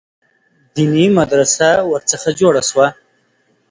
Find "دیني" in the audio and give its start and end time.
0.73-1.05